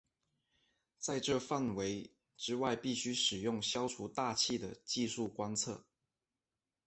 [0.97, 5.85] 在这范围之外必须使用消除大气的技术观测。